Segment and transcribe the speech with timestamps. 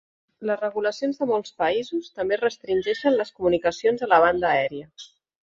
[0.49, 4.91] Les regulacions de molts països també restringeixen les comunicacions a la banda aèria.